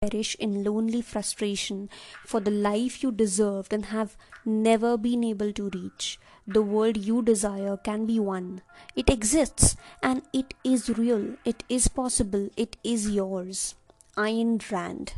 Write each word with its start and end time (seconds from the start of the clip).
perish 0.00 0.36
in 0.38 0.62
lonely 0.62 1.02
frustration 1.02 1.90
for 2.24 2.38
the 2.38 2.52
life 2.52 3.02
you 3.02 3.10
deserved 3.10 3.72
and 3.72 3.86
have 3.86 4.16
never 4.44 4.96
been 4.96 5.24
able 5.24 5.52
to 5.52 5.70
reach. 5.70 6.20
The 6.46 6.62
world 6.62 6.96
you 6.96 7.20
desire 7.20 7.76
can 7.76 8.06
be 8.06 8.20
won. 8.20 8.62
It 8.94 9.10
exists 9.10 9.76
and 10.00 10.22
it 10.32 10.54
is 10.62 10.88
real. 10.88 11.34
It 11.44 11.64
is 11.68 11.88
possible. 11.88 12.48
It 12.56 12.76
is 12.84 13.10
yours. 13.10 13.74
Ayn 14.16 14.62
Rand. 14.70 15.14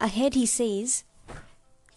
Ahead 0.00 0.34
he 0.34 0.46
says, 0.46 1.04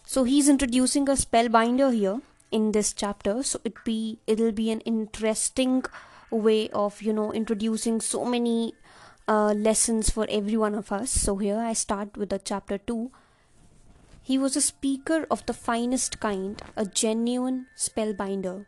so 0.04 0.24
he's 0.24 0.50
introducing 0.50 1.08
a 1.08 1.12
spellbinder 1.12 1.92
here 1.94 2.20
in 2.52 2.72
this 2.72 2.92
chapter. 2.92 3.42
So 3.42 3.60
it 3.64 3.82
be 3.84 4.18
it'll 4.26 4.52
be 4.52 4.70
an 4.70 4.80
interesting 4.80 5.82
way 6.30 6.68
of 6.70 7.00
you 7.00 7.12
know 7.12 7.32
introducing 7.32 8.00
so 8.00 8.24
many 8.24 8.74
uh, 9.28 9.52
lessons 9.52 10.10
for 10.10 10.26
every 10.30 10.56
one 10.56 10.74
of 10.74 10.92
us. 10.92 11.10
So 11.10 11.36
here 11.36 11.58
I 11.58 11.72
start 11.72 12.16
with 12.16 12.30
the 12.30 12.38
chapter 12.38 12.78
2. 12.78 13.10
He 14.22 14.38
was 14.38 14.56
a 14.56 14.60
speaker 14.60 15.26
of 15.30 15.46
the 15.46 15.52
finest 15.52 16.20
kind, 16.20 16.60
a 16.76 16.84
genuine 16.84 17.66
spellbinder. 17.76 18.66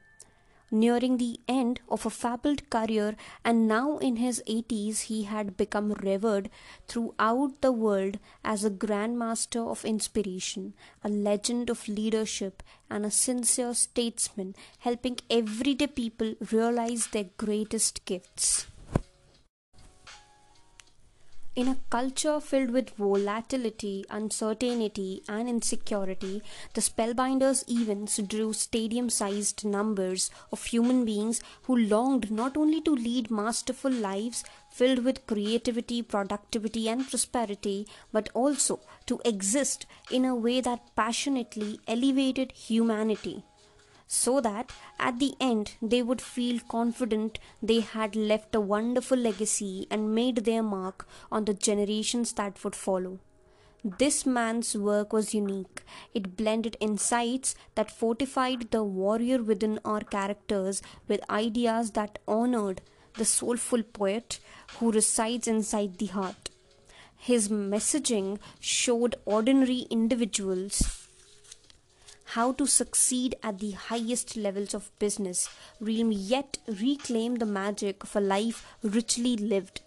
Nearing 0.71 1.17
the 1.17 1.41
end 1.49 1.81
of 1.89 2.05
a 2.05 2.11
fabled 2.11 2.69
career, 2.69 3.17
and 3.43 3.67
now 3.67 3.97
in 3.99 4.17
his 4.17 4.43
80s, 4.47 5.05
he 5.05 5.23
had 5.23 5.57
become 5.57 5.93
revered 5.93 6.51
throughout 6.87 7.63
the 7.63 7.73
world 7.73 8.19
as 8.45 8.65
a 8.65 8.71
grandmaster 8.71 9.67
of 9.67 9.87
inspiration, 9.87 10.75
a 11.03 11.09
legend 11.09 11.71
of 11.71 11.89
leadership, 11.89 12.63
and 12.91 13.07
a 13.07 13.11
sincere 13.11 13.73
statesman, 13.73 14.55
helping 14.81 15.19
everyday 15.31 15.87
people 15.87 16.35
realize 16.53 17.07
their 17.09 17.31
greatest 17.39 18.05
gifts. 18.05 18.67
In 21.59 21.67
a 21.67 21.77
culture 21.91 22.39
filled 22.39 22.71
with 22.71 22.91
volatility, 22.91 24.05
uncertainty, 24.11 25.25
and 25.29 25.49
insecurity, 25.49 26.41
the 26.75 26.81
Spellbinders 26.81 27.69
events 27.69 28.19
drew 28.19 28.53
stadium 28.53 29.11
sized 29.11 29.65
numbers 29.65 30.31
of 30.53 30.63
human 30.67 31.05
beings 31.05 31.41
who 31.65 31.77
longed 31.77 32.31
not 32.31 32.57
only 32.57 32.81
to 32.83 32.95
lead 32.95 33.33
masterful 33.33 33.91
lives 33.91 34.45
filled 34.71 35.05
with 35.05 35.27
creativity, 35.27 36.01
productivity, 36.01 36.89
and 36.89 37.11
prosperity, 37.11 37.89
but 38.13 38.29
also 38.35 38.79
to 39.07 39.21
exist 39.25 39.85
in 40.13 40.25
a 40.25 40.37
way 40.37 40.61
that 40.61 40.95
passionately 40.95 41.81
elevated 41.89 42.53
humanity 42.53 43.43
so 44.09 44.41
that 44.41 44.73
at 44.99 45.19
the 45.21 45.35
end 45.39 45.73
they 45.81 46.03
would 46.03 46.21
feel 46.21 46.59
confident 46.67 47.39
they 47.63 47.81
had 47.81 48.17
left 48.17 48.55
a 48.55 48.61
wonderful 48.61 49.19
legacy 49.19 49.87
and 49.91 50.15
made 50.15 50.39
their 50.39 50.63
mark 50.63 51.07
on 51.31 51.45
the 51.45 51.55
generations 51.55 52.33
that 52.33 52.65
would 52.65 52.75
follow. 52.75 53.19
This 53.85 54.27
man's 54.27 54.77
work 54.77 55.13
was 55.13 55.35
unique. 55.35 55.83
It 56.13 56.37
blended 56.37 56.77
insights 56.81 57.55
that 57.75 57.91
fortified 57.91 58.71
the 58.71 58.83
warrior 58.83 59.41
within 59.43 59.79
our 59.85 60.01
characters 60.01 60.83
with 61.07 61.31
ideas 61.31 61.93
that 61.93 62.19
honored 62.27 62.81
the 63.15 63.25
soulful 63.25 63.83
poet 63.83 64.41
who 64.79 64.91
resides 64.91 65.47
inside 65.47 65.99
the 65.99 66.07
heart. 66.07 66.51
His 67.17 67.49
messaging 67.49 68.39
showed 68.59 69.17
ordinary 69.27 69.87
individuals 69.91 70.98
how 72.35 72.53
to 72.53 72.67
succeed 72.67 73.35
at 73.43 73.59
the 73.59 73.73
highest 73.73 74.37
levels 74.37 74.75
of 74.75 74.91
business, 74.99 75.49
realm 75.81 76.13
yet 76.13 76.59
reclaim 76.67 77.37
the 77.37 77.47
magic 77.47 78.05
of 78.05 78.15
a 78.17 78.21
life 78.21 78.67
richly 78.83 79.37
lived. 79.37 79.81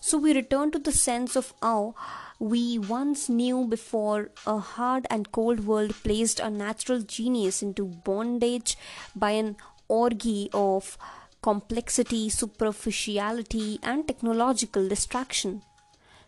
So 0.00 0.18
we 0.18 0.34
return 0.34 0.70
to 0.72 0.78
the 0.78 0.92
sense 0.92 1.36
of 1.36 1.54
awe 1.62 1.92
we 2.38 2.78
once 2.78 3.28
knew 3.30 3.66
before 3.66 4.30
a 4.46 4.58
hard 4.58 5.06
and 5.08 5.32
cold 5.32 5.66
world 5.66 5.94
placed 6.04 6.38
a 6.38 6.50
natural 6.50 7.00
genius 7.00 7.62
into 7.62 7.86
bondage 7.86 8.76
by 9.14 9.30
an 9.30 9.56
orgy 9.88 10.50
of 10.52 10.98
complexity, 11.40 12.28
superficiality, 12.28 13.78
and 13.82 14.06
technological 14.06 14.86
distraction. 14.86 15.62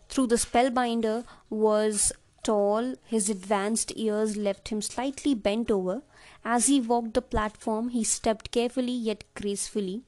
Through 0.07 0.27
the 0.27 0.37
spellbinder 0.37 1.25
was 1.51 2.11
tall, 2.43 2.95
his 3.05 3.29
advanced 3.29 3.95
years 3.95 4.37
left 4.37 4.69
him 4.69 4.81
slightly 4.81 5.33
bent 5.33 5.69
over. 5.71 6.01
As 6.43 6.67
he 6.67 6.79
walked 6.79 7.13
the 7.13 7.21
platform, 7.21 7.89
he 7.89 8.03
stepped 8.03 8.51
carefully 8.51 8.93
yet 8.93 9.23
gracefully. 9.35 10.03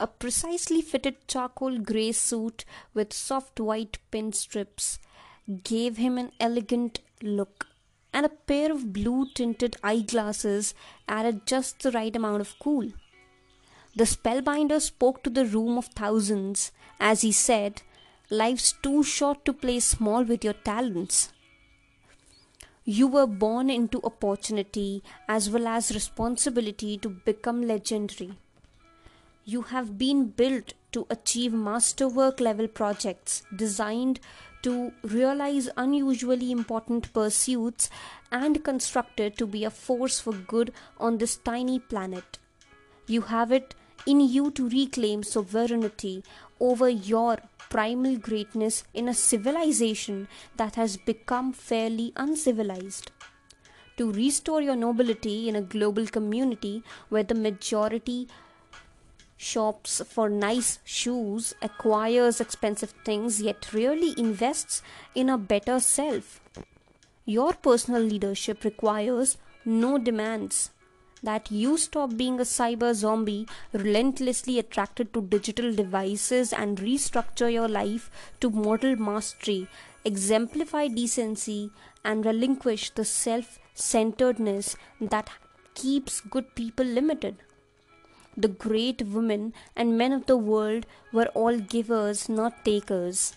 A 0.00 0.06
precisely 0.06 0.82
fitted 0.82 1.28
charcoal 1.28 1.78
grey 1.78 2.12
suit 2.12 2.64
with 2.92 3.12
soft 3.12 3.60
white 3.60 3.98
pin 4.10 4.32
strips 4.32 4.98
gave 5.62 5.96
him 5.96 6.18
an 6.18 6.32
elegant 6.40 7.00
look, 7.22 7.68
and 8.12 8.26
a 8.26 8.28
pair 8.28 8.72
of 8.72 8.92
blue 8.92 9.28
tinted 9.34 9.76
eyeglasses 9.82 10.74
added 11.08 11.46
just 11.46 11.82
the 11.82 11.92
right 11.92 12.14
amount 12.14 12.40
of 12.40 12.58
cool. 12.58 12.92
The 13.94 14.04
spellbinder 14.04 14.80
spoke 14.80 15.22
to 15.22 15.30
the 15.30 15.44
room 15.44 15.76
of 15.78 15.86
thousands 15.86 16.72
as 16.98 17.22
he 17.22 17.32
said, 17.32 17.82
Life's 18.30 18.74
too 18.82 19.02
short 19.02 19.44
to 19.44 19.52
play 19.52 19.78
small 19.80 20.22
with 20.24 20.42
your 20.42 20.54
talents. 20.54 21.32
You 22.84 23.06
were 23.06 23.28
born 23.28 23.70
into 23.70 24.00
opportunity 24.02 25.04
as 25.28 25.48
well 25.48 25.68
as 25.68 25.94
responsibility 25.94 26.98
to 26.98 27.08
become 27.08 27.62
legendary. 27.62 28.32
You 29.44 29.62
have 29.62 29.96
been 29.98 30.26
built 30.26 30.74
to 30.90 31.06
achieve 31.08 31.52
masterwork 31.52 32.40
level 32.40 32.66
projects 32.66 33.44
designed 33.54 34.18
to 34.62 34.92
realize 35.02 35.68
unusually 35.76 36.50
important 36.50 37.12
pursuits 37.12 37.88
and 38.32 38.64
constructed 38.64 39.36
to 39.38 39.46
be 39.46 39.64
a 39.64 39.70
force 39.70 40.18
for 40.18 40.32
good 40.32 40.72
on 40.98 41.18
this 41.18 41.36
tiny 41.36 41.78
planet. 41.78 42.38
You 43.06 43.22
have 43.22 43.52
it 43.52 43.74
in 44.06 44.20
you 44.20 44.50
to 44.52 44.68
reclaim 44.68 45.22
sovereignty 45.22 46.24
over 46.62 46.88
your 46.88 47.38
primal 47.68 48.16
greatness 48.16 48.84
in 48.94 49.08
a 49.08 49.14
civilization 49.14 50.28
that 50.56 50.76
has 50.76 50.96
become 50.96 51.52
fairly 51.52 52.12
uncivilized. 52.16 53.10
To 53.96 54.10
restore 54.12 54.62
your 54.62 54.76
nobility 54.76 55.48
in 55.48 55.56
a 55.56 55.60
global 55.60 56.06
community 56.06 56.82
where 57.08 57.24
the 57.24 57.34
majority 57.34 58.28
shops 59.36 60.00
for 60.08 60.28
nice 60.28 60.78
shoes, 60.84 61.52
acquires 61.60 62.40
expensive 62.40 62.94
things, 63.04 63.42
yet 63.42 63.72
rarely 63.72 64.14
invests 64.16 64.82
in 65.14 65.28
a 65.28 65.36
better 65.36 65.80
self. 65.80 66.40
Your 67.24 67.52
personal 67.52 68.02
leadership 68.02 68.62
requires 68.64 69.36
no 69.64 69.98
demands, 69.98 70.70
that 71.22 71.50
you 71.50 71.76
stop 71.76 72.16
being 72.16 72.40
a 72.40 72.44
cyber 72.44 72.94
zombie, 72.94 73.46
relentlessly 73.72 74.58
attracted 74.58 75.12
to 75.14 75.22
digital 75.22 75.72
devices, 75.74 76.52
and 76.52 76.78
restructure 76.78 77.52
your 77.52 77.68
life 77.68 78.10
to 78.40 78.50
mortal 78.50 78.96
mastery, 78.96 79.68
exemplify 80.04 80.88
decency, 80.88 81.70
and 82.04 82.26
relinquish 82.26 82.90
the 82.90 83.04
self 83.04 83.58
centeredness 83.74 84.76
that 85.00 85.30
keeps 85.74 86.20
good 86.20 86.54
people 86.54 86.84
limited. 86.84 87.36
The 88.36 88.48
great 88.48 89.02
women 89.02 89.52
and 89.76 89.98
men 89.98 90.12
of 90.12 90.26
the 90.26 90.36
world 90.36 90.86
were 91.12 91.30
all 91.34 91.58
givers, 91.58 92.28
not 92.28 92.64
takers. 92.64 93.34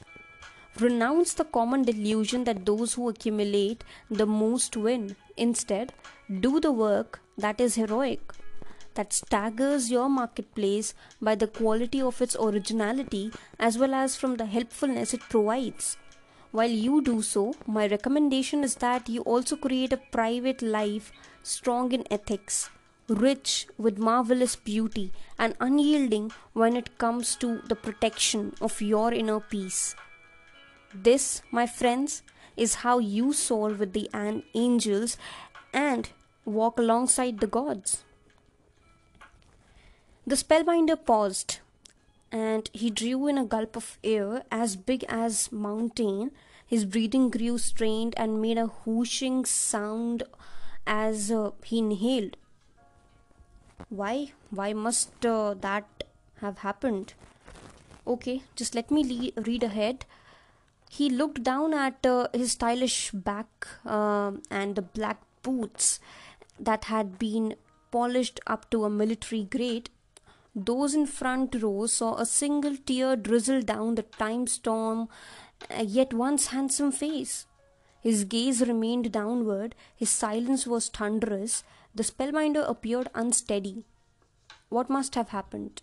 Renounce 0.80 1.34
the 1.34 1.46
common 1.46 1.84
delusion 1.84 2.46
that 2.46 2.66
those 2.66 2.94
who 2.94 3.10
accumulate 3.10 3.84
the 4.10 4.26
most 4.26 4.76
win. 4.76 5.16
Instead, 5.38 5.94
do 6.40 6.60
the 6.60 6.72
work 6.72 7.22
that 7.38 7.60
is 7.60 7.76
heroic, 7.76 8.34
that 8.96 9.14
staggers 9.14 9.92
your 9.92 10.10
marketplace 10.10 10.94
by 11.22 11.36
the 11.36 11.48
quality 11.48 12.02
of 12.02 12.22
its 12.22 12.36
originality 12.40 13.32
as 13.60 13.78
well 13.78 13.94
as 13.94 14.16
from 14.16 14.38
the 14.38 14.46
helpfulness 14.46 15.14
it 15.14 15.22
provides. 15.22 15.98
While 16.52 16.70
you 16.70 17.02
do 17.02 17.22
so, 17.22 17.54
my 17.68 17.88
recommendation 17.88 18.64
is 18.64 18.76
that 18.76 19.10
you 19.10 19.22
also 19.22 19.58
create 19.58 19.92
a 19.92 19.98
private 19.98 20.62
life 20.62 21.12
strong 21.44 21.92
in 21.92 22.06
ethics, 22.10 22.70
rich 23.10 23.68
with 23.78 23.98
marvelous 23.98 24.56
beauty, 24.56 25.12
and 25.38 25.56
unyielding 25.60 26.32
when 26.54 26.78
it 26.78 26.98
comes 26.98 27.36
to 27.38 27.62
the 27.68 27.76
protection 27.76 28.54
of 28.62 28.82
your 28.82 29.14
inner 29.14 29.42
peace. 29.42 29.96
This, 30.94 31.42
my 31.52 31.68
friends, 31.68 32.24
is 32.56 32.76
how 32.76 33.00
you 33.00 33.34
soar 33.34 33.72
with 33.72 33.92
the 33.92 34.10
angels 34.54 35.18
and 35.74 36.10
walk 36.46 36.80
alongside 36.80 37.40
the 37.40 37.48
gods. 37.48 38.04
The 40.28 40.36
spellbinder 40.36 41.04
paused 41.04 41.60
and 42.32 42.70
he 42.74 42.90
drew 42.90 43.28
in 43.28 43.38
a 43.38 43.46
gulp 43.46 43.76
of 43.76 43.98
air 44.04 44.44
as 44.52 44.76
big 44.76 45.06
as 45.08 45.52
mountain. 45.52 46.32
His 46.66 46.86
breathing 46.86 47.30
grew 47.30 47.58
strained 47.58 48.14
and 48.18 48.42
made 48.42 48.58
a 48.58 48.68
whooshing 48.86 49.46
sound 49.46 50.24
as 50.88 51.32
uh, 51.32 51.52
he 51.64 51.80
inhaled. 51.80 52.38
Why? 53.90 54.32
Why 54.50 54.74
must 54.74 55.26
uh, 55.26 55.54
that 55.62 56.04
have 56.42 56.60
happened? 56.60 57.14
Okay, 58.08 58.44
just 58.56 58.76
let 58.76 58.92
me 58.92 59.04
le- 59.04 59.44
read 59.44 59.64
ahead. 59.64 60.06
He 60.90 61.10
looked 61.10 61.44
down 61.44 61.74
at 61.74 62.06
uh, 62.06 62.28
his 62.34 62.54
stylish 62.54 63.12
back 63.12 63.68
uh, 63.86 64.32
and 64.50 64.76
the 64.76 64.82
black 64.82 65.22
boots 65.44 66.00
that 66.60 66.86
had 66.86 67.18
been 67.20 67.56
polished 67.92 68.40
up 68.46 68.70
to 68.72 68.84
a 68.86 68.90
military 68.90 69.44
grade. 69.44 69.90
Those 70.56 70.94
in 70.94 71.06
front 71.06 71.56
row 71.62 71.86
saw 71.86 72.16
a 72.16 72.26
single 72.26 72.78
tear 72.78 73.16
drizzle 73.16 73.62
down 73.62 73.96
the 73.96 74.04
time 74.04 74.48
storm, 74.48 75.10
uh, 75.70 75.84
yet 75.84 76.14
once 76.14 76.48
handsome 76.48 76.92
face. 76.92 77.46
His 78.02 78.24
gaze 78.24 78.62
remained 78.62 79.12
downward, 79.12 79.76
his 79.96 80.10
silence 80.10 80.68
was 80.68 80.90
thunderous, 80.90 81.64
the 81.94 82.04
spellbinder 82.04 82.70
appeared 82.70 83.10
unsteady. 83.16 83.84
What 84.70 84.90
must 84.90 85.16
have 85.16 85.30
happened? 85.30 85.82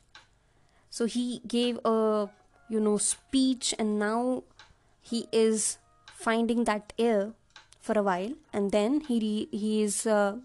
So 0.91 1.07
he 1.07 1.41
gave 1.47 1.81
a 1.85 2.29
you 2.69 2.81
know 2.81 2.97
speech 2.99 3.75
and 3.79 3.99
now 3.99 4.45
he 5.01 5.27
is 5.33 5.79
finding 6.15 6.65
that 6.65 6.93
air 6.99 7.33
for 7.81 7.99
a 7.99 8.03
while 8.03 8.33
and 8.53 8.71
then 8.71 9.01
he 9.01 9.49
he 9.51 9.83
is 9.83 10.07
uh, 10.07 10.37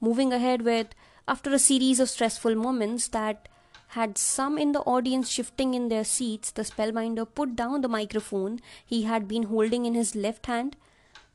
moving 0.00 0.32
ahead 0.32 0.62
with 0.62 0.88
after 1.28 1.52
a 1.52 1.58
series 1.58 2.00
of 2.00 2.08
stressful 2.08 2.54
moments 2.54 3.08
that 3.08 3.48
had 3.94 4.16
some 4.16 4.56
in 4.56 4.72
the 4.72 4.80
audience 4.80 5.28
shifting 5.28 5.74
in 5.74 5.88
their 5.88 6.04
seats 6.04 6.50
the 6.52 6.62
spellbinder 6.62 7.26
put 7.34 7.56
down 7.56 7.80
the 7.80 7.88
microphone 7.88 8.60
he 8.84 9.02
had 9.02 9.26
been 9.26 9.44
holding 9.44 9.84
in 9.84 9.94
his 9.94 10.14
left 10.14 10.46
hand. 10.46 10.76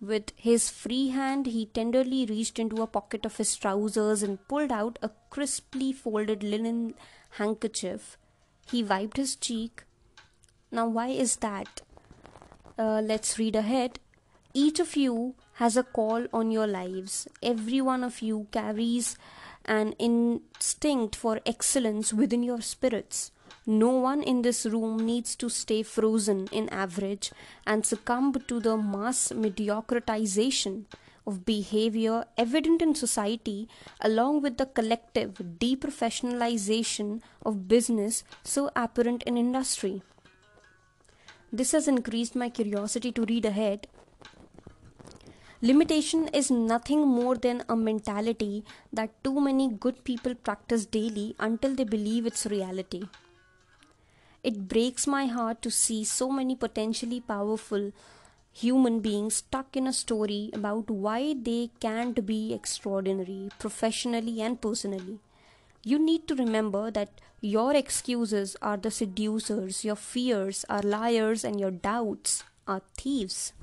With 0.02 0.32
his 0.36 0.70
free 0.70 1.10
hand 1.10 1.48
he 1.48 1.66
tenderly 1.66 2.26
reached 2.26 2.60
into 2.60 2.82
a 2.82 2.88
pocket 2.88 3.26
of 3.26 3.38
his 3.38 3.56
trousers 3.56 4.24
and 4.24 4.46
pulled 4.48 4.72
out 4.72 5.00
a 5.02 5.12
crisply 5.30 5.92
folded 5.94 6.44
linen 6.44 6.96
handkerchief. 7.32 8.18
He 8.72 8.84
wiped 8.84 9.18
his 9.18 9.36
cheek. 9.36 9.84
Now 10.72 10.88
why 10.88 11.08
is 11.08 11.38
that? 11.38 11.82
Uh, 12.78 13.02
let's 13.02 13.38
read 13.38 13.56
ahead. 13.56 14.00
Each 14.54 14.80
of 14.80 14.96
you 14.96 15.36
has 15.56 15.78
a 15.78 15.84
call 15.84 16.28
on 16.34 16.52
your 16.52 16.68
lives. 16.68 17.28
Every 17.42 17.82
one 17.82 18.04
of 18.04 18.22
you 18.22 18.48
carries 18.52 19.18
an 19.66 19.94
instinct 19.94 21.16
for 21.16 21.40
excellence 21.46 22.14
within 22.14 22.44
your 22.44 22.62
spirits. 22.62 23.32
No 23.66 23.90
one 23.90 24.22
in 24.22 24.42
this 24.44 24.66
room 24.66 25.06
needs 25.06 25.36
to 25.38 25.50
stay 25.50 25.82
frozen 25.82 26.48
in 26.52 26.70
average 26.70 27.32
and 27.66 27.86
succumb 27.86 28.34
to 28.48 28.60
the 28.60 28.78
mass 28.78 29.32
mediocritization 29.34 30.86
of 31.26 31.46
behavior 31.46 32.26
evident 32.38 32.82
in 32.82 32.94
society, 32.94 33.68
along 34.02 34.42
with 34.42 34.58
the 34.58 34.68
collective 34.68 35.34
deprofessionalization 35.60 37.22
of 37.44 37.68
business 37.68 38.24
so 38.44 38.70
apparent 38.76 39.24
in 39.24 39.38
industry. 39.38 40.04
This 41.52 41.72
has 41.72 41.88
increased 41.88 42.36
my 42.36 42.50
curiosity 42.50 43.12
to 43.14 43.24
read 43.24 43.46
ahead. 43.46 43.88
Limitation 45.66 46.28
is 46.28 46.52
nothing 46.52 47.08
more 47.08 47.36
than 47.36 47.64
a 47.68 47.76
mentality 47.76 48.64
that 48.94 49.24
too 49.24 49.42
many 49.42 49.68
good 49.68 50.04
people 50.04 50.36
practice 50.36 50.86
daily 50.86 51.36
until 51.40 51.74
they 51.74 51.84
believe 51.84 52.28
it's 52.28 52.46
reality. 52.46 53.06
It 54.44 54.68
breaks 54.68 55.08
my 55.08 55.26
heart 55.26 55.64
to 55.64 55.72
see 55.72 56.04
so 56.04 56.30
many 56.30 56.56
potentially 56.56 57.20
powerful 57.20 57.92
human 58.54 59.00
beings 59.00 59.38
stuck 59.38 59.76
in 59.76 59.88
a 59.88 59.94
story 59.94 60.52
about 60.54 60.92
why 60.92 61.34
they 61.34 61.72
can't 61.80 62.24
be 62.28 62.54
extraordinary 62.54 63.50
professionally 63.58 64.44
and 64.44 64.62
personally. 64.62 65.18
You 65.84 65.98
need 65.98 66.28
to 66.28 66.36
remember 66.36 66.92
that 66.92 67.22
your 67.42 67.74
excuses 67.74 68.56
are 68.62 68.78
the 68.78 68.92
seducers, 68.92 69.84
your 69.84 69.96
fears 69.96 70.64
are 70.70 70.84
liars, 70.84 71.44
and 71.44 71.60
your 71.60 71.72
doubts 71.72 72.44
are 72.68 72.84
thieves. 72.96 73.54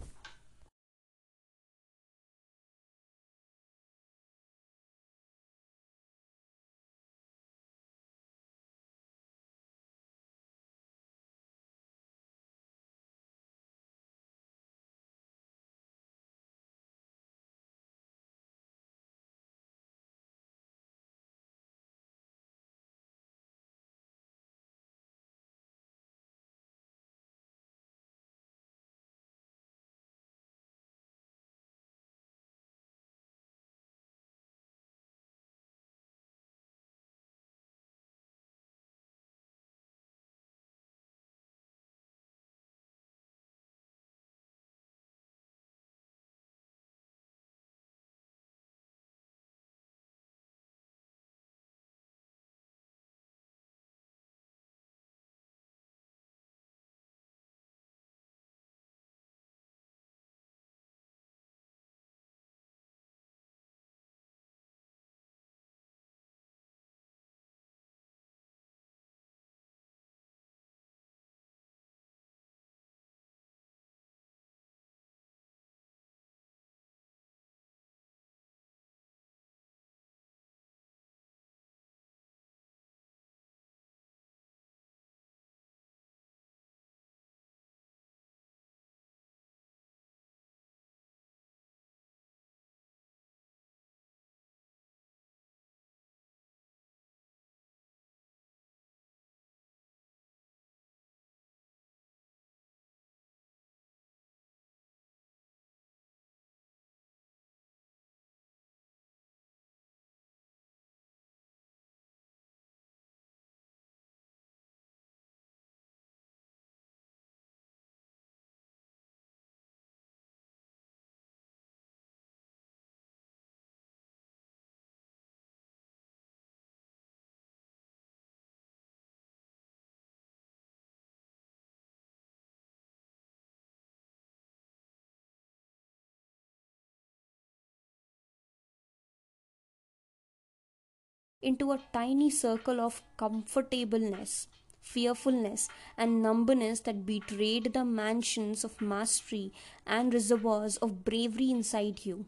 Into 141.42 141.72
a 141.72 141.80
tiny 141.92 142.30
circle 142.30 142.80
of 142.80 143.02
comfortableness, 143.16 144.46
fearfulness, 144.80 145.68
and 145.98 146.22
numbness 146.22 146.80
that 146.80 147.04
betrayed 147.04 147.72
the 147.72 147.84
mansions 147.84 148.64
of 148.64 148.80
mastery 148.80 149.52
and 149.86 150.14
reservoirs 150.14 150.76
of 150.78 151.04
bravery 151.04 151.50
inside 151.50 152.06
you. 152.06 152.26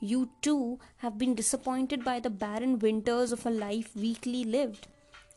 You 0.00 0.30
too 0.40 0.78
have 0.98 1.18
been 1.18 1.34
disappointed 1.34 2.04
by 2.04 2.20
the 2.20 2.30
barren 2.30 2.78
winters 2.78 3.32
of 3.32 3.44
a 3.44 3.50
life 3.50 3.94
weakly 3.94 4.44
lived. 4.44 4.88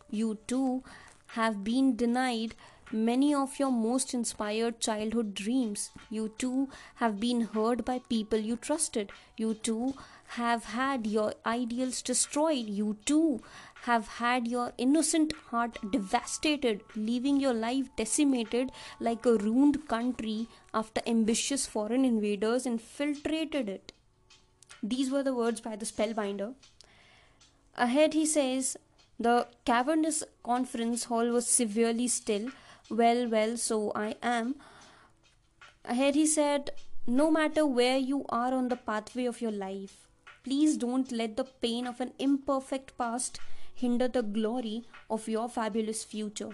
You 0.10 0.38
too 0.48 0.83
have 1.27 1.63
been 1.63 1.95
denied 1.98 2.55
many 2.91 3.33
of 3.33 3.60
your 3.60 3.72
most 3.72 4.13
inspired 4.13 4.79
childhood 4.79 5.33
dreams. 5.33 5.89
You 6.10 6.29
too 6.38 6.69
have 6.95 7.19
been 7.19 7.41
hurt 7.41 7.83
by 7.83 8.00
people 8.07 8.39
you 8.39 8.55
trusted. 8.55 9.12
You 9.36 9.55
too 9.55 9.95
have 10.36 10.66
had 10.66 11.06
your 11.06 11.34
ideals 11.46 12.02
destroyed. 12.02 12.68
You 12.68 12.98
too 13.06 13.42
have 13.84 14.08
had 14.08 14.48
your 14.48 14.72
innocent 14.78 15.34
heart 15.50 15.78
devastated, 15.92 16.82
leaving 16.96 17.40
your 17.40 17.54
life 17.54 17.90
decimated 17.96 18.72
like 19.00 19.25
a 19.25 19.36
ruined 19.36 19.88
country 19.88 20.48
after 20.74 21.02
ambitious 21.06 21.66
foreign 21.66 22.06
invaders 22.06 22.66
infiltrated 22.66 23.70
it. 23.70 23.92
These 24.82 25.12
were 25.12 25.24
the 25.24 25.34
words 25.34 25.62
by 25.62 25.75
the 25.75 25.86
spellbinder. 25.86 26.54
Ahead, 27.75 28.13
he 28.13 28.25
says, 28.25 28.78
the 29.20 29.48
cavernous 29.66 30.24
conference 30.44 31.06
hall 31.06 31.28
was 31.30 31.48
severely 31.48 32.08
still. 32.08 32.50
Well, 32.90 33.28
well, 33.30 33.58
so 33.58 33.92
I 33.96 34.16
am. 34.22 34.56
Ahead, 35.86 36.16
he 36.16 36.25
said, 36.25 36.72
no 37.06 37.30
matter 37.30 37.66
where 37.66 37.98
you 37.98 38.25
are 38.30 38.54
on 38.54 38.70
the 38.70 38.75
pathway 38.75 39.25
of 39.25 39.42
your 39.42 39.52
life, 39.52 40.08
please 40.43 40.77
don't 40.77 41.12
let 41.12 41.38
the 41.38 41.45
pain 41.45 41.88
of 41.88 42.01
an 42.01 42.12
imperfect 42.19 42.97
past 42.97 43.39
hinder 43.73 44.07
the 44.07 44.21
glory 44.21 44.83
of 45.09 45.27
your 45.27 45.47
fabulous 45.50 46.03
future. 46.03 46.51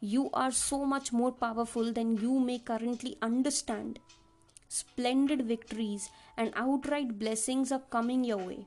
You 0.00 0.30
are 0.32 0.50
so 0.50 0.84
much 0.84 1.12
more 1.12 1.32
powerful 1.32 1.92
than 1.92 2.16
you 2.16 2.38
may 2.38 2.58
currently 2.58 3.16
understand. 3.22 3.98
Splendid 4.68 5.42
victories 5.42 6.10
and 6.36 6.52
outright 6.56 7.18
blessings 7.18 7.70
are 7.70 7.82
coming 7.90 8.24
your 8.24 8.38
way, 8.38 8.66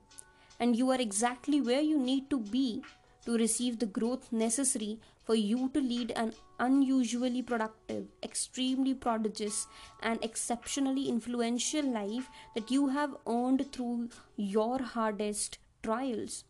and 0.59 0.75
you 0.75 0.89
are 0.91 1.01
exactly 1.01 1.62
where 1.62 1.81
you 1.81 2.00
need 2.00 2.29
to 2.29 2.39
be 2.39 2.83
to 3.25 3.38
receive 3.38 3.79
the 3.79 3.86
growth 3.86 4.31
necessary 4.31 5.00
for 5.29 5.36
you 5.36 5.69
to 5.75 5.79
lead 5.79 6.12
an 6.15 6.33
unusually 6.59 7.43
productive, 7.43 8.07
extremely 8.24 8.95
prodigious, 8.95 9.67
and 10.01 10.17
exceptionally 10.24 11.07
influential 11.07 11.86
life 11.86 12.27
that 12.55 12.71
you 12.71 12.88
have 12.88 13.15
earned 13.27 13.71
through 13.71 14.09
your 14.38 14.81
hardest 14.81 15.59
trials. 15.83 16.45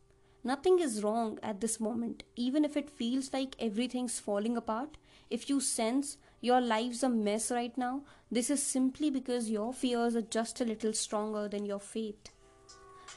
Nothing 0.46 0.80
is 0.80 1.04
wrong 1.04 1.40
at 1.44 1.60
this 1.60 1.82
moment, 1.82 2.24
even 2.38 2.64
if 2.64 2.78
it 2.78 2.90
feels 2.90 3.34
like 3.34 3.58
everything's 3.60 4.18
falling 4.18 4.56
apart. 4.56 4.96
If 5.30 5.50
you 5.50 5.60
sense 5.60 6.16
your 6.40 6.62
life's 6.62 7.04
a 7.04 7.10
mess 7.10 7.52
right 7.52 7.78
now, 7.78 8.04
this 8.32 8.50
is 8.50 8.64
simply 8.64 9.10
because 9.10 9.50
your 9.50 9.74
fears 9.74 10.16
are 10.16 10.22
just 10.38 10.62
a 10.62 10.64
little 10.64 10.94
stronger 10.94 11.50
than 11.50 11.66
your 11.66 11.82
faith. 11.82 12.32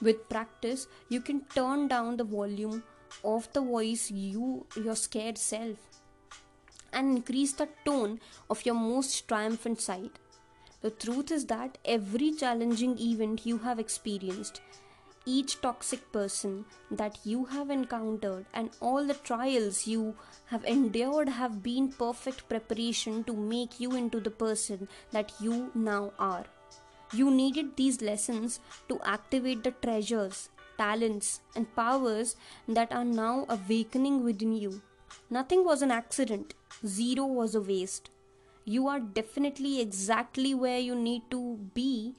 With 0.00 0.28
practice, 0.28 0.88
you 1.08 1.20
can 1.20 1.42
turn 1.54 1.86
down 1.86 2.16
the 2.16 2.24
volume 2.24 2.82
of 3.22 3.52
the 3.52 3.60
voice 3.60 4.10
you 4.10 4.66
your 4.76 4.96
scared 4.96 5.38
self 5.38 5.78
and 6.92 7.16
increase 7.16 7.52
the 7.52 7.68
tone 7.84 8.20
of 8.50 8.64
your 8.66 8.74
most 8.74 9.26
triumphant 9.28 9.80
side. 9.80 10.10
The 10.80 10.90
truth 10.90 11.30
is 11.30 11.46
that 11.46 11.78
every 11.84 12.32
challenging 12.32 12.98
event 12.98 13.46
you 13.46 13.58
have 13.58 13.78
experienced 13.78 14.60
each 15.24 15.60
toxic 15.60 16.10
person 16.12 16.64
that 16.90 17.18
you 17.24 17.44
have 17.44 17.70
encountered 17.70 18.44
and 18.52 18.70
all 18.80 19.04
the 19.06 19.14
trials 19.14 19.86
you 19.86 20.16
have 20.46 20.64
endured 20.64 21.28
have 21.28 21.62
been 21.62 21.92
perfect 21.92 22.48
preparation 22.48 23.22
to 23.24 23.32
make 23.32 23.78
you 23.78 23.94
into 23.94 24.20
the 24.20 24.30
person 24.30 24.88
that 25.12 25.32
you 25.40 25.70
now 25.74 26.12
are. 26.18 26.44
You 27.12 27.30
needed 27.30 27.76
these 27.76 28.00
lessons 28.00 28.58
to 28.88 28.98
activate 29.04 29.62
the 29.62 29.70
treasures, 29.70 30.48
talents, 30.78 31.40
and 31.54 31.74
powers 31.76 32.36
that 32.68 32.92
are 32.92 33.04
now 33.04 33.46
awakening 33.48 34.24
within 34.24 34.52
you. 34.52 34.82
Nothing 35.30 35.64
was 35.64 35.82
an 35.82 35.90
accident, 35.90 36.54
zero 36.86 37.26
was 37.26 37.54
a 37.54 37.60
waste. 37.60 38.10
You 38.64 38.88
are 38.88 39.00
definitely 39.00 39.80
exactly 39.80 40.54
where 40.54 40.78
you 40.78 40.94
need 40.94 41.22
to 41.30 41.58
be 41.74 42.14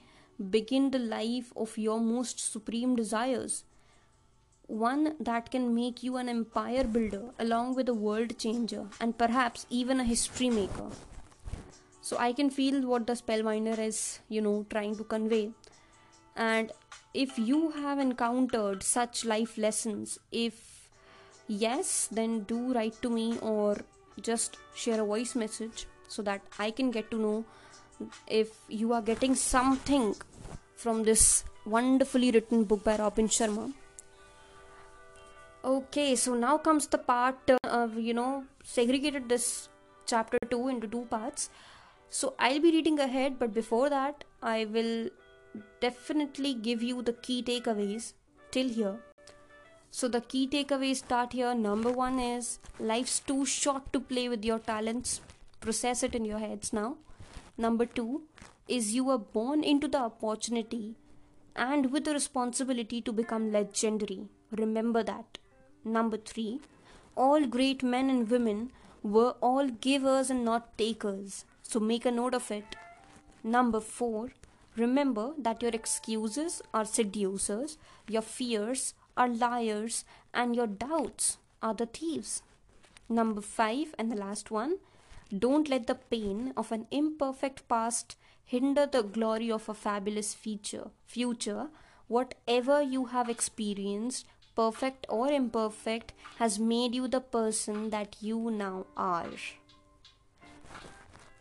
begin 0.50 0.92
the 0.92 1.00
life 1.00 1.54
of 1.56 1.78
your 1.78 2.00
most 2.00 2.40
supreme 2.40 2.96
desires. 2.96 3.64
One 4.68 5.16
that 5.20 5.52
can 5.52 5.76
make 5.76 6.04
you 6.04 6.18
an 6.18 6.30
empire 6.30 6.84
builder 6.84 7.32
along 7.38 7.76
with 7.76 7.90
a 7.90 7.94
world 7.94 8.38
changer 8.38 8.88
and 9.00 9.18
perhaps 9.18 9.66
even 9.70 10.00
a 10.00 10.04
history 10.04 10.50
maker. 10.50 10.90
So 12.02 12.18
I 12.18 12.34
can 12.34 12.50
feel 12.50 12.86
what 12.86 13.08
the 13.08 13.14
spellbinder 13.14 13.78
is, 13.78 14.20
you 14.28 14.42
know, 14.42 14.66
trying 14.70 14.96
to 14.98 15.04
convey. 15.04 15.52
And 16.36 16.72
if 17.14 17.38
you 17.38 17.72
have 17.72 18.00
encountered 18.00 18.84
such 18.84 19.24
life 19.24 19.58
lessons, 19.58 20.20
if 20.32 20.90
yes, 21.48 22.08
then 22.12 22.42
do 22.44 22.74
write 22.74 23.02
to 23.02 23.10
me 23.10 23.38
or 23.42 23.78
just 24.22 24.58
share 24.76 25.02
a 25.02 25.06
voice 25.06 25.36
message 25.36 25.86
so 26.08 26.22
that 26.24 26.42
I 26.60 26.72
can 26.72 26.92
get 26.92 27.12
to 27.12 27.18
know 27.18 27.46
if 28.28 28.50
you 28.68 28.94
are 28.94 29.02
getting 29.02 29.36
something 29.36 30.16
from 30.76 31.04
this 31.04 31.44
wonderfully 31.66 32.32
written 32.32 32.64
book 32.64 32.84
by 32.84 32.98
Robin 32.98 33.28
Sharma. 33.28 33.72
Okay, 35.64 36.16
so 36.16 36.34
now 36.36 36.58
comes 36.58 36.88
the 36.88 36.98
part 36.98 37.50
uh, 37.50 37.58
of 37.64 37.98
you 37.98 38.14
know 38.14 38.44
segregated 38.64 39.30
this 39.30 39.70
chapter 40.06 40.38
2 40.50 40.68
into 40.68 40.88
two 40.88 41.06
parts. 41.10 41.50
So 42.10 42.34
I'll 42.38 42.60
be 42.60 42.72
reading 42.72 43.00
ahead, 43.00 43.40
but 43.40 43.54
before 43.54 43.90
that, 43.90 44.24
I 44.42 44.66
will 44.66 45.10
definitely 45.80 46.54
give 46.54 46.84
you 46.84 47.02
the 47.02 47.14
key 47.14 47.44
takeaways 47.44 48.14
till 48.52 48.70
here. 48.70 49.00
So 49.92 50.08
the 50.08 50.22
key 50.22 50.48
takeaways 50.48 50.98
start 50.98 51.34
here. 51.34 51.54
Number 51.54 51.92
one 51.92 52.20
is 52.20 52.60
life's 52.80 53.20
too 53.20 53.46
short 53.46 53.94
to 53.94 54.00
play 54.00 54.28
with 54.30 54.44
your 54.44 54.60
talents. 54.60 55.22
Process 55.60 56.04
it 56.04 56.16
in 56.16 56.26
your 56.26 56.40
heads 56.40 56.74
now. 56.74 56.98
Number 57.58 57.86
two 57.86 58.24
is 58.68 58.96
you 58.96 59.04
were 59.04 59.20
born 59.20 59.64
into 59.64 59.88
the 59.88 60.00
opportunity 60.00 60.96
and 61.56 61.92
with 61.92 62.06
the 62.06 62.14
responsibility 62.14 63.02
to 63.02 63.14
become 63.14 63.52
legendary. 63.52 64.28
Remember 64.52 65.04
that. 65.04 65.38
Number 65.86 66.18
three, 66.18 66.62
all 67.16 67.46
great 67.46 67.84
men 67.84 68.10
and 68.10 68.30
women 68.30 68.72
were 69.04 69.36
all 69.42 69.68
givers 69.68 70.30
and 70.30 70.44
not 70.44 70.78
takers. 70.78 71.46
So 71.62 71.80
make 71.80 72.06
a 72.06 72.12
note 72.12 72.34
of 72.34 72.50
it. 72.50 72.76
Number 73.44 73.80
four, 73.80 74.30
remember 74.76 75.34
that 75.38 75.62
your 75.62 75.72
excuses 75.72 76.62
are 76.74 76.86
seducers, 76.86 77.78
your 78.08 78.22
fears 78.22 78.94
are 79.16 79.28
liars, 79.28 80.06
and 80.34 80.56
your 80.56 80.68
doubts 80.68 81.38
are 81.62 81.74
the 81.74 81.86
thieves. 81.86 82.42
Number 83.10 83.42
five, 83.42 83.94
and 83.98 84.12
the 84.12 84.16
last 84.16 84.52
one, 84.52 84.78
don't 85.38 85.70
let 85.70 85.88
the 85.88 85.96
pain 85.96 86.54
of 86.56 86.72
an 86.72 86.88
imperfect 86.92 87.68
past 87.68 88.16
hinder 88.46 88.86
the 88.86 89.04
glory 89.04 89.52
of 89.52 89.68
a 89.70 89.74
fabulous 89.74 90.34
future. 90.34 90.92
Future, 91.06 91.68
whatever 92.08 92.82
you 92.82 93.06
have 93.06 93.30
experienced, 93.30 94.26
perfect 94.56 95.06
or 95.10 95.32
imperfect, 95.32 96.14
has 96.38 96.60
made 96.60 96.94
you 96.94 97.08
the 97.08 97.22
person 97.22 97.90
that 97.90 98.16
you 98.22 98.52
now 98.52 98.86
are. 98.96 99.30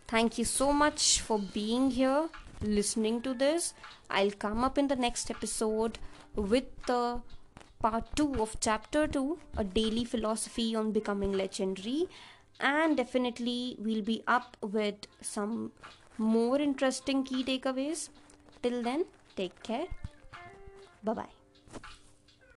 Thank 0.09 0.39
you 0.39 0.45
so 0.45 0.73
much 0.73 1.21
for 1.21 1.39
being 1.39 1.91
here, 1.91 2.29
listening 2.62 3.21
to 3.23 3.35
this. 3.35 3.75
I'll 4.11 4.31
come 4.31 4.64
up 4.64 4.78
in 4.78 4.88
the 4.88 4.97
next 4.97 5.31
episode 5.31 5.99
with 6.35 6.64
the 6.87 7.21
part 7.81 8.14
2 8.16 8.40
of 8.40 8.59
chapter 8.61 9.07
2 9.07 9.38
a 9.57 9.64
daily 9.64 10.04
philosophy 10.04 10.75
on 10.76 10.92
becoming 10.92 11.33
legendary 11.33 12.09
and 12.61 12.97
definitely 12.97 13.76
we'll 13.78 14.02
be 14.02 14.23
up 14.26 14.57
with 14.61 15.07
some 15.21 15.73
more 16.19 16.61
interesting 16.61 17.25
key 17.25 17.42
takeaways. 17.45 18.09
Till 18.62 18.83
then, 18.83 19.04
take 19.37 19.62
care. 19.62 19.87
Bye 21.02 21.14
bye. 21.14 21.99